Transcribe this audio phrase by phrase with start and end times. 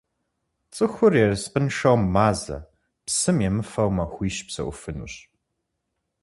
[0.73, 2.57] Цӏыхур ерыскъыншэу мазэ,
[3.05, 5.13] псы емыфэу махуищ псэуфынущ.